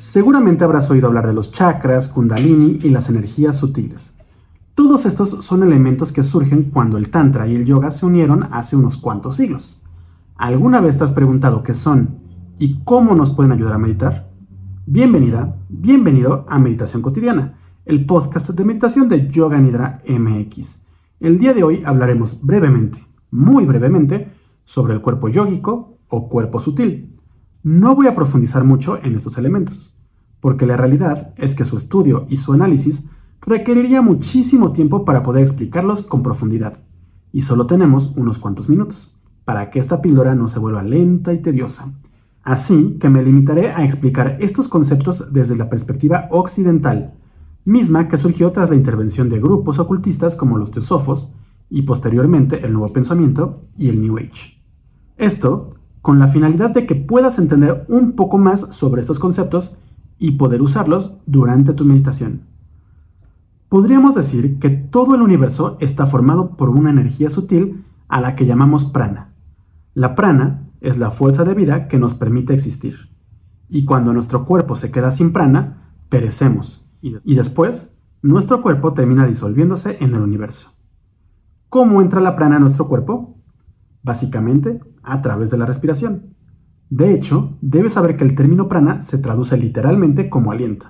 Seguramente 0.00 0.64
habrás 0.64 0.90
oído 0.90 1.08
hablar 1.08 1.26
de 1.26 1.34
los 1.34 1.52
chakras, 1.52 2.08
kundalini 2.08 2.78
y 2.82 2.88
las 2.88 3.10
energías 3.10 3.58
sutiles. 3.58 4.14
Todos 4.74 5.04
estos 5.04 5.28
son 5.28 5.62
elementos 5.62 6.10
que 6.10 6.22
surgen 6.22 6.70
cuando 6.70 6.96
el 6.96 7.10
Tantra 7.10 7.46
y 7.46 7.54
el 7.54 7.66
yoga 7.66 7.90
se 7.90 8.06
unieron 8.06 8.44
hace 8.50 8.76
unos 8.76 8.96
cuantos 8.96 9.36
siglos. 9.36 9.82
¿Alguna 10.36 10.80
vez 10.80 10.96
te 10.96 11.04
has 11.04 11.12
preguntado 11.12 11.62
qué 11.62 11.74
son 11.74 12.18
y 12.58 12.82
cómo 12.82 13.14
nos 13.14 13.28
pueden 13.28 13.52
ayudar 13.52 13.74
a 13.74 13.78
meditar? 13.78 14.32
Bienvenida, 14.86 15.58
bienvenido 15.68 16.46
a 16.48 16.58
Meditación 16.58 17.02
Cotidiana, 17.02 17.58
el 17.84 18.06
podcast 18.06 18.48
de 18.48 18.64
meditación 18.64 19.06
de 19.06 19.28
Yoga 19.28 19.58
Nidra 19.58 19.98
MX. 20.08 20.86
El 21.20 21.36
día 21.36 21.52
de 21.52 21.62
hoy 21.62 21.82
hablaremos 21.84 22.40
brevemente, 22.40 23.06
muy 23.30 23.66
brevemente, 23.66 24.32
sobre 24.64 24.94
el 24.94 25.02
cuerpo 25.02 25.28
yógico 25.28 25.98
o 26.08 26.30
cuerpo 26.30 26.58
sutil. 26.58 27.19
No 27.62 27.94
voy 27.94 28.06
a 28.06 28.14
profundizar 28.14 28.64
mucho 28.64 29.02
en 29.02 29.14
estos 29.14 29.38
elementos 29.38 30.00
porque 30.40 30.66
la 30.66 30.76
realidad 30.76 31.32
es 31.36 31.54
que 31.54 31.64
su 31.64 31.76
estudio 31.76 32.26
y 32.28 32.38
su 32.38 32.52
análisis 32.52 33.10
requeriría 33.42 34.02
muchísimo 34.02 34.72
tiempo 34.72 35.04
para 35.04 35.22
poder 35.22 35.42
explicarlos 35.42 36.02
con 36.02 36.22
profundidad, 36.22 36.82
y 37.32 37.42
solo 37.42 37.66
tenemos 37.66 38.12
unos 38.16 38.38
cuantos 38.38 38.68
minutos, 38.68 39.18
para 39.44 39.70
que 39.70 39.78
esta 39.78 40.02
píldora 40.02 40.34
no 40.34 40.48
se 40.48 40.58
vuelva 40.58 40.82
lenta 40.82 41.32
y 41.32 41.40
tediosa. 41.40 41.92
Así 42.42 42.96
que 42.98 43.10
me 43.10 43.22
limitaré 43.22 43.70
a 43.70 43.84
explicar 43.84 44.38
estos 44.40 44.68
conceptos 44.68 45.32
desde 45.32 45.56
la 45.56 45.68
perspectiva 45.68 46.28
occidental, 46.30 47.14
misma 47.64 48.08
que 48.08 48.18
surgió 48.18 48.50
tras 48.52 48.70
la 48.70 48.76
intervención 48.76 49.28
de 49.28 49.40
grupos 49.40 49.78
ocultistas 49.78 50.36
como 50.36 50.58
los 50.58 50.70
teosofos 50.70 51.32
y 51.68 51.82
posteriormente 51.82 52.64
el 52.64 52.72
nuevo 52.72 52.92
pensamiento 52.92 53.60
y 53.76 53.90
el 53.90 54.00
New 54.00 54.16
Age. 54.16 54.58
Esto 55.18 55.74
con 56.02 56.18
la 56.18 56.28
finalidad 56.28 56.70
de 56.70 56.86
que 56.86 56.94
puedas 56.94 57.38
entender 57.38 57.84
un 57.88 58.12
poco 58.12 58.38
más 58.38 58.60
sobre 58.74 59.00
estos 59.00 59.18
conceptos 59.18 59.78
y 60.18 60.32
poder 60.32 60.62
usarlos 60.62 61.16
durante 61.26 61.72
tu 61.72 61.84
meditación. 61.84 62.42
Podríamos 63.68 64.14
decir 64.14 64.58
que 64.58 64.70
todo 64.70 65.14
el 65.14 65.22
universo 65.22 65.76
está 65.80 66.06
formado 66.06 66.56
por 66.56 66.70
una 66.70 66.90
energía 66.90 67.30
sutil 67.30 67.84
a 68.08 68.20
la 68.20 68.34
que 68.34 68.44
llamamos 68.44 68.84
prana. 68.84 69.32
La 69.94 70.14
prana 70.14 70.70
es 70.80 70.98
la 70.98 71.10
fuerza 71.10 71.44
de 71.44 71.54
vida 71.54 71.88
que 71.88 71.98
nos 71.98 72.14
permite 72.14 72.52
existir. 72.52 73.10
Y 73.68 73.84
cuando 73.84 74.12
nuestro 74.12 74.44
cuerpo 74.44 74.74
se 74.74 74.90
queda 74.90 75.10
sin 75.10 75.32
prana, 75.32 75.94
perecemos. 76.08 76.90
Y, 77.00 77.34
después, 77.34 77.96
nuestro 78.20 78.60
cuerpo 78.60 78.92
termina 78.92 79.26
disolviéndose 79.26 79.96
en 80.00 80.14
el 80.14 80.20
universo. 80.20 80.72
¿Cómo 81.68 82.02
entra 82.02 82.20
la 82.20 82.34
prana 82.34 82.56
a 82.56 82.60
nuestro 82.60 82.88
cuerpo? 82.88 83.39
Básicamente, 84.02 84.80
a 85.02 85.20
través 85.20 85.50
de 85.50 85.58
la 85.58 85.66
respiración. 85.66 86.34
De 86.88 87.14
hecho, 87.14 87.56
debes 87.60 87.92
saber 87.92 88.16
que 88.16 88.24
el 88.24 88.34
término 88.34 88.68
prana 88.68 89.00
se 89.00 89.18
traduce 89.18 89.56
literalmente 89.56 90.28
como 90.28 90.52
aliento. 90.52 90.86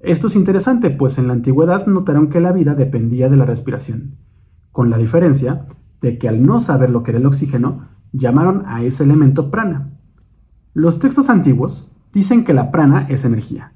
Esto 0.00 0.26
es 0.28 0.36
interesante, 0.36 0.90
pues 0.90 1.18
en 1.18 1.26
la 1.26 1.32
antigüedad 1.32 1.86
notaron 1.86 2.28
que 2.28 2.40
la 2.40 2.52
vida 2.52 2.74
dependía 2.74 3.28
de 3.28 3.36
la 3.36 3.44
respiración, 3.44 4.16
con 4.70 4.90
la 4.90 4.98
diferencia 4.98 5.66
de 6.00 6.18
que 6.18 6.28
al 6.28 6.46
no 6.46 6.60
saber 6.60 6.90
lo 6.90 7.02
que 7.02 7.10
era 7.10 7.18
el 7.18 7.26
oxígeno, 7.26 7.88
llamaron 8.12 8.62
a 8.66 8.82
ese 8.82 9.04
elemento 9.04 9.50
prana. 9.50 9.98
Los 10.72 10.98
textos 10.98 11.28
antiguos 11.30 11.92
dicen 12.12 12.44
que 12.44 12.54
la 12.54 12.70
prana 12.70 13.06
es 13.08 13.24
energía, 13.24 13.72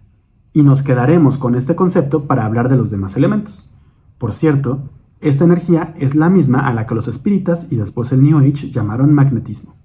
y 0.53 0.63
nos 0.63 0.83
quedaremos 0.83 1.39
con 1.39 1.55
este 1.55 1.75
concepto 1.75 2.27
para 2.27 2.45
hablar 2.45 2.69
de 2.69 2.77
los 2.77 2.91
demás 2.91 3.17
elementos. 3.17 3.73
Por 4.19 4.33
cierto, 4.33 4.91
esta 5.23 5.45
energía 5.45 5.95
es 5.97 6.17
la 6.17 6.29
misma 6.29 6.67
a 6.67 6.75
la 6.75 6.87
que 6.87 6.97
los 6.97 7.07
espíritas 7.07 7.69
y 7.71 7.77
después 7.77 8.11
el 8.11 8.23
New 8.23 8.39
Age 8.39 8.71
llamaron 8.71 9.15
magnetismo. 9.15 9.77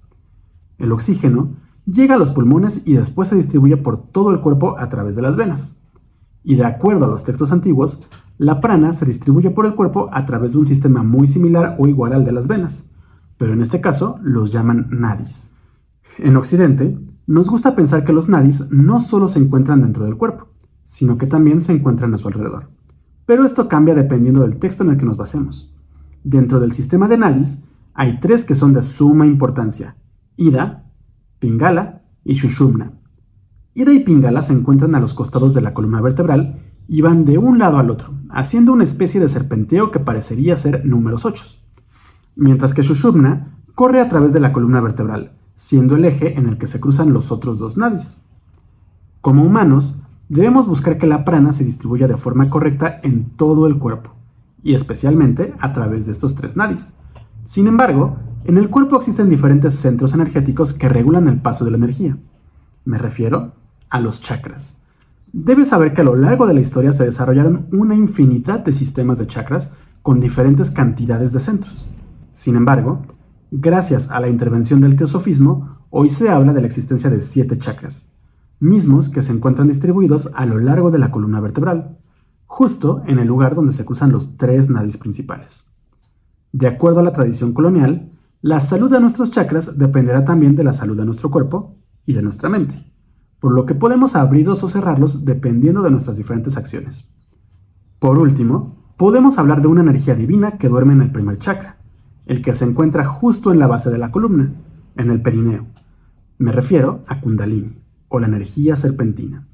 El 0.78 0.90
oxígeno 0.90 1.54
llega 1.86 2.16
a 2.16 2.18
los 2.18 2.32
pulmones 2.32 2.82
y 2.86 2.94
después 2.94 3.28
se 3.28 3.36
distribuye 3.36 3.76
por 3.76 4.10
todo 4.10 4.32
el 4.32 4.40
cuerpo 4.40 4.76
a 4.78 4.88
través 4.88 5.14
de 5.14 5.22
las 5.22 5.36
venas. 5.36 5.80
Y 6.42 6.56
de 6.56 6.64
acuerdo 6.64 7.04
a 7.04 7.08
los 7.08 7.22
textos 7.22 7.52
antiguos, 7.52 8.02
la 8.36 8.60
prana 8.60 8.92
se 8.94 9.06
distribuye 9.06 9.50
por 9.50 9.64
el 9.66 9.76
cuerpo 9.76 10.08
a 10.12 10.24
través 10.24 10.52
de 10.52 10.58
un 10.58 10.66
sistema 10.66 11.04
muy 11.04 11.28
similar 11.28 11.76
o 11.78 11.86
igual 11.86 12.12
al 12.12 12.24
de 12.24 12.32
las 12.32 12.48
venas, 12.48 12.90
pero 13.36 13.52
en 13.52 13.62
este 13.62 13.80
caso 13.80 14.18
los 14.22 14.50
llaman 14.50 14.88
nadis. 14.90 15.52
En 16.18 16.36
Occidente, 16.36 16.98
nos 17.28 17.48
gusta 17.48 17.76
pensar 17.76 18.02
que 18.02 18.12
los 18.12 18.28
nadis 18.28 18.72
no 18.72 18.98
solo 18.98 19.28
se 19.28 19.38
encuentran 19.38 19.82
dentro 19.82 20.04
del 20.04 20.16
cuerpo, 20.16 20.48
sino 20.82 21.16
que 21.16 21.26
también 21.26 21.60
se 21.60 21.72
encuentran 21.72 22.12
a 22.14 22.18
su 22.18 22.26
alrededor. 22.26 22.70
Pero 23.28 23.44
esto 23.44 23.68
cambia 23.68 23.94
dependiendo 23.94 24.40
del 24.40 24.56
texto 24.56 24.82
en 24.82 24.88
el 24.88 24.96
que 24.96 25.04
nos 25.04 25.18
basemos. 25.18 25.70
Dentro 26.24 26.60
del 26.60 26.72
sistema 26.72 27.08
de 27.08 27.18
nadis, 27.18 27.62
hay 27.92 28.20
tres 28.20 28.46
que 28.46 28.54
son 28.54 28.72
de 28.72 28.82
suma 28.82 29.26
importancia, 29.26 29.98
Ida, 30.38 30.90
Pingala 31.38 32.04
y 32.24 32.32
Shushumna. 32.32 32.92
Ida 33.74 33.92
y 33.92 33.98
Pingala 33.98 34.40
se 34.40 34.54
encuentran 34.54 34.94
a 34.94 35.00
los 35.00 35.12
costados 35.12 35.52
de 35.52 35.60
la 35.60 35.74
columna 35.74 36.00
vertebral 36.00 36.72
y 36.86 37.02
van 37.02 37.26
de 37.26 37.36
un 37.36 37.58
lado 37.58 37.76
al 37.76 37.90
otro, 37.90 38.14
haciendo 38.30 38.72
una 38.72 38.84
especie 38.84 39.20
de 39.20 39.28
serpenteo 39.28 39.90
que 39.90 40.00
parecería 40.00 40.56
ser 40.56 40.86
números 40.86 41.26
8. 41.26 41.44
Mientras 42.34 42.72
que 42.72 42.80
Shushumna 42.80 43.58
corre 43.74 44.00
a 44.00 44.08
través 44.08 44.32
de 44.32 44.40
la 44.40 44.54
columna 44.54 44.80
vertebral, 44.80 45.36
siendo 45.54 45.96
el 45.96 46.06
eje 46.06 46.38
en 46.38 46.46
el 46.46 46.56
que 46.56 46.66
se 46.66 46.80
cruzan 46.80 47.12
los 47.12 47.30
otros 47.30 47.58
dos 47.58 47.76
nadis. 47.76 48.16
Como 49.20 49.44
humanos, 49.44 50.02
debemos 50.28 50.68
buscar 50.68 50.98
que 50.98 51.06
la 51.06 51.24
prana 51.24 51.52
se 51.52 51.64
distribuya 51.64 52.06
de 52.06 52.16
forma 52.16 52.50
correcta 52.50 53.00
en 53.02 53.30
todo 53.30 53.66
el 53.66 53.78
cuerpo, 53.78 54.14
y 54.62 54.74
especialmente 54.74 55.54
a 55.58 55.72
través 55.72 56.06
de 56.06 56.12
estos 56.12 56.34
tres 56.34 56.56
nadis. 56.56 56.94
Sin 57.44 57.66
embargo, 57.66 58.16
en 58.44 58.58
el 58.58 58.70
cuerpo 58.70 58.96
existen 58.96 59.28
diferentes 59.28 59.74
centros 59.74 60.14
energéticos 60.14 60.74
que 60.74 60.88
regulan 60.88 61.28
el 61.28 61.40
paso 61.40 61.64
de 61.64 61.70
la 61.70 61.76
energía. 61.76 62.18
Me 62.84 62.98
refiero 62.98 63.52
a 63.90 64.00
los 64.00 64.20
chakras. 64.20 64.78
Debes 65.32 65.68
saber 65.68 65.92
que 65.92 66.00
a 66.00 66.04
lo 66.04 66.14
largo 66.14 66.46
de 66.46 66.54
la 66.54 66.60
historia 66.60 66.92
se 66.92 67.04
desarrollaron 67.04 67.66
una 67.72 67.94
infinidad 67.94 68.60
de 68.60 68.72
sistemas 68.72 69.18
de 69.18 69.26
chakras 69.26 69.72
con 70.02 70.20
diferentes 70.20 70.70
cantidades 70.70 71.32
de 71.32 71.40
centros. 71.40 71.86
Sin 72.32 72.56
embargo, 72.56 73.02
gracias 73.50 74.10
a 74.10 74.20
la 74.20 74.28
intervención 74.28 74.80
del 74.80 74.96
teosofismo, 74.96 75.78
hoy 75.90 76.08
se 76.08 76.30
habla 76.30 76.52
de 76.52 76.60
la 76.60 76.66
existencia 76.66 77.10
de 77.10 77.20
siete 77.20 77.58
chakras, 77.58 78.10
mismos 78.60 79.08
que 79.08 79.22
se 79.22 79.32
encuentran 79.32 79.68
distribuidos 79.68 80.30
a 80.34 80.46
lo 80.46 80.58
largo 80.58 80.90
de 80.90 80.98
la 80.98 81.10
columna 81.10 81.40
vertebral, 81.40 81.98
justo 82.46 83.02
en 83.06 83.18
el 83.18 83.28
lugar 83.28 83.54
donde 83.54 83.72
se 83.72 83.84
cruzan 83.84 84.10
los 84.10 84.36
tres 84.36 84.70
nadis 84.70 84.96
principales. 84.96 85.70
De 86.52 86.66
acuerdo 86.66 87.00
a 87.00 87.02
la 87.02 87.12
tradición 87.12 87.52
colonial, 87.52 88.12
la 88.40 88.60
salud 88.60 88.90
de 88.90 89.00
nuestros 89.00 89.30
chakras 89.30 89.78
dependerá 89.78 90.24
también 90.24 90.54
de 90.54 90.64
la 90.64 90.72
salud 90.72 90.96
de 90.96 91.04
nuestro 91.04 91.30
cuerpo 91.30 91.76
y 92.06 92.14
de 92.14 92.22
nuestra 92.22 92.48
mente, 92.48 92.90
por 93.38 93.52
lo 93.52 93.66
que 93.66 93.74
podemos 93.74 94.16
abrirlos 94.16 94.62
o 94.62 94.68
cerrarlos 94.68 95.24
dependiendo 95.24 95.82
de 95.82 95.90
nuestras 95.90 96.16
diferentes 96.16 96.56
acciones. 96.56 97.08
Por 97.98 98.18
último, 98.18 98.76
podemos 98.96 99.38
hablar 99.38 99.60
de 99.60 99.68
una 99.68 99.80
energía 99.80 100.14
divina 100.14 100.58
que 100.58 100.68
duerme 100.68 100.92
en 100.92 101.02
el 101.02 101.12
primer 101.12 101.38
chakra, 101.38 101.78
el 102.26 102.42
que 102.42 102.54
se 102.54 102.64
encuentra 102.64 103.04
justo 103.04 103.52
en 103.52 103.58
la 103.58 103.66
base 103.66 103.90
de 103.90 103.98
la 103.98 104.10
columna, 104.10 104.52
en 104.96 105.10
el 105.10 105.20
perineo. 105.20 105.66
Me 106.38 106.52
refiero 106.52 107.02
a 107.08 107.20
Kundalini, 107.20 107.76
o 108.08 108.20
la 108.20 108.26
energía 108.26 108.76
serpentina. 108.76 109.48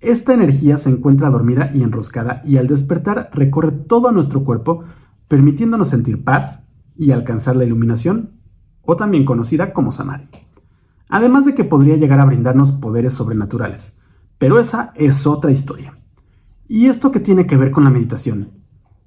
Esta 0.00 0.34
energía 0.34 0.78
se 0.78 0.90
encuentra 0.90 1.30
dormida 1.30 1.70
y 1.72 1.82
enroscada 1.82 2.40
y 2.44 2.56
al 2.56 2.66
despertar 2.66 3.30
recorre 3.32 3.72
todo 3.72 4.10
nuestro 4.10 4.42
cuerpo, 4.42 4.84
permitiéndonos 5.28 5.88
sentir 5.88 6.24
paz, 6.24 6.66
y 6.96 7.10
alcanzar 7.12 7.56
la 7.56 7.64
iluminación, 7.64 8.40
o 8.82 8.96
también 8.96 9.24
conocida 9.24 9.72
como 9.72 9.92
samadhi. 9.92 10.28
Además 11.08 11.44
de 11.44 11.54
que 11.54 11.64
podría 11.64 11.96
llegar 11.96 12.20
a 12.20 12.24
brindarnos 12.24 12.72
poderes 12.72 13.14
sobrenaturales, 13.14 14.00
pero 14.38 14.58
esa 14.58 14.92
es 14.96 15.26
otra 15.26 15.50
historia. 15.50 15.98
¿Y 16.66 16.86
esto 16.86 17.10
qué 17.10 17.20
tiene 17.20 17.46
que 17.46 17.56
ver 17.56 17.70
con 17.70 17.84
la 17.84 17.90
meditación? 17.90 18.50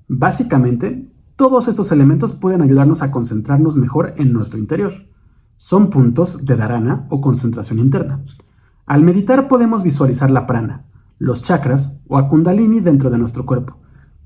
Básicamente, 0.07 1.11
todos 1.35 1.67
estos 1.67 1.91
elementos 1.91 2.31
pueden 2.33 2.61
ayudarnos 2.61 3.01
a 3.01 3.11
concentrarnos 3.11 3.75
mejor 3.75 4.13
en 4.17 4.33
nuestro 4.33 4.59
interior. 4.59 4.93
Son 5.57 5.89
puntos 5.89 6.45
de 6.45 6.55
dharana 6.55 7.07
o 7.09 7.21
concentración 7.21 7.79
interna. 7.79 8.23
Al 8.85 9.03
meditar 9.03 9.47
podemos 9.47 9.83
visualizar 9.83 10.29
la 10.31 10.45
prana, 10.45 10.85
los 11.17 11.41
chakras 11.41 11.97
o 12.07 12.17
a 12.17 12.27
kundalini 12.27 12.79
dentro 12.79 13.09
de 13.09 13.17
nuestro 13.17 13.45
cuerpo, 13.45 13.77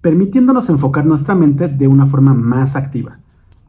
permitiéndonos 0.02 0.70
enfocar 0.70 1.06
nuestra 1.06 1.36
mente 1.36 1.68
de 1.68 1.88
una 1.88 2.06
forma 2.06 2.34
más 2.34 2.76
activa 2.76 3.20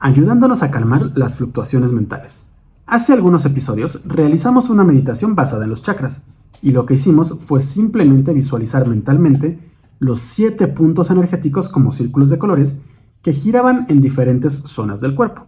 ayudándonos 0.00 0.62
a 0.62 0.70
calmar 0.70 1.12
las 1.14 1.36
fluctuaciones 1.36 1.92
mentales. 1.92 2.46
Hace 2.86 3.12
algunos 3.12 3.44
episodios 3.44 4.02
realizamos 4.06 4.70
una 4.70 4.82
meditación 4.82 5.36
basada 5.36 5.64
en 5.64 5.70
los 5.70 5.82
chakras, 5.82 6.22
y 6.62 6.72
lo 6.72 6.86
que 6.86 6.94
hicimos 6.94 7.38
fue 7.40 7.60
simplemente 7.60 8.32
visualizar 8.32 8.88
mentalmente 8.88 9.60
los 9.98 10.20
siete 10.20 10.66
puntos 10.66 11.10
energéticos 11.10 11.68
como 11.68 11.92
círculos 11.92 12.30
de 12.30 12.38
colores 12.38 12.80
que 13.22 13.32
giraban 13.32 13.86
en 13.88 14.00
diferentes 14.00 14.54
zonas 14.54 15.00
del 15.00 15.14
cuerpo. 15.14 15.46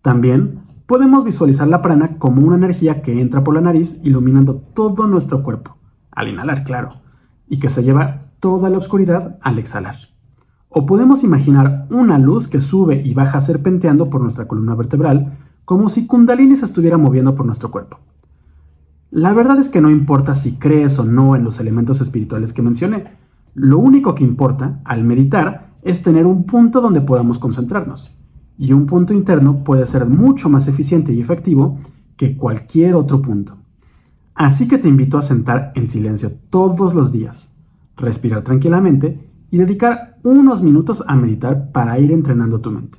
También 0.00 0.62
podemos 0.88 1.22
visualizar 1.22 1.68
la 1.68 1.82
prana 1.82 2.16
como 2.16 2.40
una 2.40 2.56
energía 2.56 3.02
que 3.02 3.20
entra 3.20 3.44
por 3.44 3.54
la 3.54 3.60
nariz 3.60 4.00
iluminando 4.04 4.56
todo 4.56 5.06
nuestro 5.06 5.42
cuerpo, 5.42 5.76
al 6.10 6.28
inhalar, 6.28 6.64
claro, 6.64 7.02
y 7.46 7.58
que 7.58 7.68
se 7.68 7.82
lleva 7.82 8.32
toda 8.40 8.70
la 8.70 8.78
oscuridad 8.78 9.38
al 9.42 9.58
exhalar. 9.58 9.96
O 10.70 10.86
podemos 10.86 11.24
imaginar 11.24 11.86
una 11.90 12.18
luz 12.18 12.48
que 12.48 12.62
sube 12.62 13.02
y 13.04 13.12
baja 13.12 13.42
serpenteando 13.42 14.08
por 14.08 14.22
nuestra 14.22 14.48
columna 14.48 14.74
vertebral, 14.74 15.36
como 15.66 15.90
si 15.90 16.06
Kundalini 16.06 16.56
se 16.56 16.64
estuviera 16.64 16.96
moviendo 16.96 17.34
por 17.34 17.44
nuestro 17.44 17.70
cuerpo. 17.70 18.00
La 19.10 19.34
verdad 19.34 19.58
es 19.58 19.68
que 19.68 19.82
no 19.82 19.90
importa 19.90 20.34
si 20.34 20.58
crees 20.58 20.98
o 20.98 21.04
no 21.04 21.36
en 21.36 21.44
los 21.44 21.60
elementos 21.60 22.00
espirituales 22.00 22.54
que 22.54 22.62
mencioné. 22.62 23.12
Lo 23.52 23.78
único 23.78 24.14
que 24.14 24.24
importa 24.24 24.80
al 24.86 25.04
meditar 25.04 25.74
es 25.82 26.00
tener 26.00 26.24
un 26.24 26.44
punto 26.44 26.80
donde 26.80 27.02
podamos 27.02 27.38
concentrarnos. 27.38 28.17
Y 28.58 28.72
un 28.72 28.86
punto 28.86 29.14
interno 29.14 29.62
puede 29.62 29.86
ser 29.86 30.04
mucho 30.06 30.48
más 30.48 30.66
eficiente 30.68 31.12
y 31.12 31.20
efectivo 31.20 31.78
que 32.16 32.36
cualquier 32.36 32.96
otro 32.96 33.22
punto. 33.22 33.56
Así 34.34 34.68
que 34.68 34.78
te 34.78 34.88
invito 34.88 35.16
a 35.16 35.22
sentar 35.22 35.72
en 35.74 35.88
silencio 35.88 36.32
todos 36.50 36.94
los 36.94 37.12
días, 37.12 37.54
respirar 37.96 38.42
tranquilamente 38.42 39.30
y 39.50 39.58
dedicar 39.58 40.18
unos 40.22 40.62
minutos 40.62 41.04
a 41.06 41.16
meditar 41.16 41.72
para 41.72 41.98
ir 41.98 42.12
entrenando 42.12 42.60
tu 42.60 42.70
mente. 42.70 42.98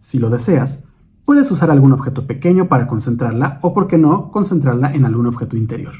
Si 0.00 0.18
lo 0.18 0.30
deseas, 0.30 0.84
puedes 1.24 1.50
usar 1.50 1.70
algún 1.70 1.92
objeto 1.92 2.26
pequeño 2.26 2.68
para 2.68 2.86
concentrarla 2.86 3.58
o, 3.62 3.72
por 3.72 3.86
qué 3.86 3.98
no, 3.98 4.30
concentrarla 4.30 4.92
en 4.92 5.04
algún 5.04 5.26
objeto 5.26 5.56
interior. 5.56 5.94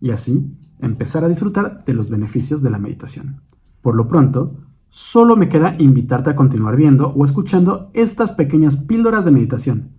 Y 0.00 0.10
así 0.10 0.56
empezar 0.80 1.24
a 1.24 1.28
disfrutar 1.28 1.84
de 1.84 1.94
los 1.94 2.10
beneficios 2.10 2.62
de 2.62 2.70
la 2.70 2.78
meditación. 2.78 3.40
Por 3.80 3.96
lo 3.96 4.08
pronto, 4.08 4.56
solo 4.94 5.36
me 5.36 5.48
queda 5.48 5.74
invitarte 5.78 6.28
a 6.28 6.36
continuar 6.36 6.76
viendo 6.76 7.08
o 7.08 7.24
escuchando 7.24 7.90
estas 7.94 8.32
pequeñas 8.32 8.76
píldoras 8.76 9.24
de 9.24 9.30
meditación 9.30 9.92